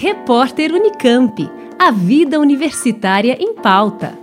[0.00, 1.50] Repórter Unicamp.
[1.76, 4.16] A vida universitária em pauta.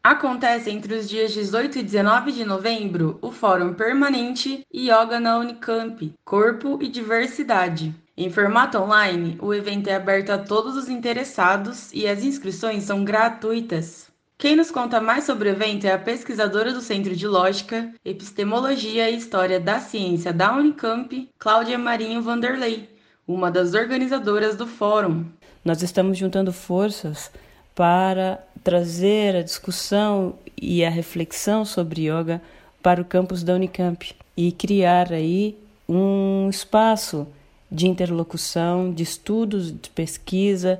[0.00, 6.14] Acontece entre os dias 18 e 19 de novembro o Fórum Permanente Yoga na Unicamp
[6.24, 7.92] Corpo e Diversidade.
[8.16, 13.04] Em formato online, o evento é aberto a todos os interessados e as inscrições são
[13.04, 14.05] gratuitas.
[14.38, 19.08] Quem nos conta mais sobre o evento é a pesquisadora do Centro de Lógica, Epistemologia
[19.08, 22.86] e História da Ciência da Unicamp, Cláudia Marinho Vanderlei,
[23.26, 25.24] uma das organizadoras do fórum.
[25.64, 27.30] Nós estamos juntando forças
[27.74, 32.42] para trazer a discussão e a reflexão sobre yoga
[32.82, 35.56] para o campus da Unicamp e criar aí
[35.88, 37.26] um espaço
[37.72, 40.78] de interlocução, de estudos, de pesquisa,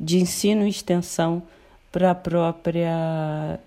[0.00, 1.42] de ensino e extensão
[1.94, 3.60] para a própria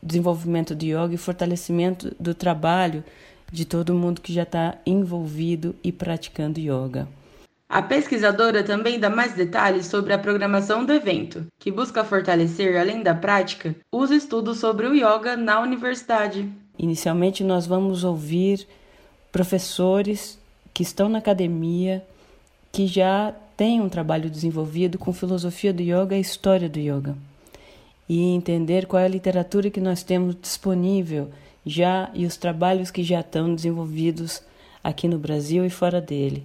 [0.00, 3.02] desenvolvimento de yoga e fortalecimento do trabalho
[3.50, 7.08] de todo mundo que já está envolvido e praticando yoga.
[7.68, 13.02] A pesquisadora também dá mais detalhes sobre a programação do evento, que busca fortalecer, além
[13.02, 16.48] da prática, os estudos sobre o yoga na universidade.
[16.78, 18.68] Inicialmente, nós vamos ouvir
[19.32, 20.38] professores
[20.72, 22.04] que estão na academia,
[22.70, 27.16] que já têm um trabalho desenvolvido com filosofia do yoga e história do yoga
[28.08, 31.30] e entender qual é a literatura que nós temos disponível
[31.64, 34.42] já e os trabalhos que já estão desenvolvidos
[34.82, 36.44] aqui no Brasil e fora dele.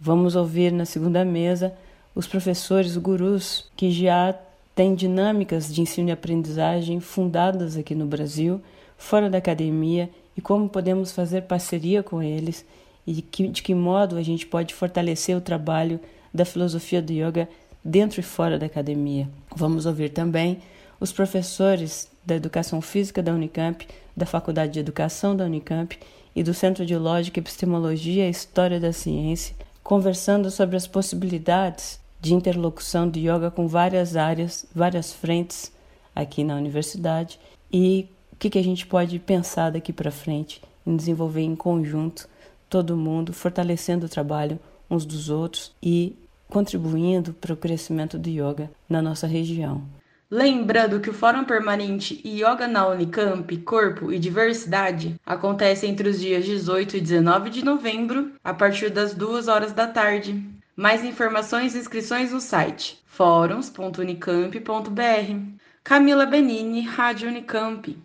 [0.00, 1.74] Vamos ouvir na segunda mesa
[2.14, 4.34] os professores, gurus, que já
[4.74, 8.60] têm dinâmicas de ensino e aprendizagem fundadas aqui no Brasil,
[8.96, 12.64] fora da academia, e como podemos fazer parceria com eles
[13.06, 16.00] e de que, de que modo a gente pode fortalecer o trabalho
[16.32, 17.48] da filosofia do yoga
[17.84, 19.28] dentro e fora da academia.
[19.54, 20.58] Vamos ouvir também
[21.04, 25.98] os professores da Educação Física da Unicamp, da Faculdade de Educação da Unicamp
[26.34, 32.32] e do Centro de Lógica, Epistemologia e História da Ciência, conversando sobre as possibilidades de
[32.32, 35.70] interlocução de yoga com várias áreas, várias frentes
[36.16, 37.38] aqui na universidade
[37.70, 42.26] e o que, que a gente pode pensar daqui para frente em desenvolver em conjunto
[42.70, 44.58] todo mundo, fortalecendo o trabalho
[44.90, 46.16] uns dos outros e
[46.48, 49.82] contribuindo para o crescimento do yoga na nossa região.
[50.30, 56.44] Lembrando que o Fórum Permanente Yoga na Unicamp, Corpo e Diversidade acontece entre os dias
[56.44, 60.42] 18 e 19 de novembro, a partir das 2 horas da tarde.
[60.74, 65.60] Mais informações e inscrições no site fóruns.unicamp.br.
[65.84, 67.96] Camila Benini, Rádio Unicamp.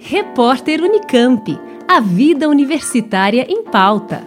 [0.00, 1.60] Repórter Unicamp.
[1.86, 4.26] A vida universitária em pauta.